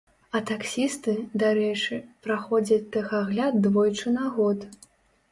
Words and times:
А 0.37 0.39
таксісты, 0.51 1.13
дарэчы, 1.43 1.97
праходзяць 2.27 2.79
тэхагляд 2.95 3.59
двойчы 3.67 4.15
на 4.15 4.25
год. 4.39 4.65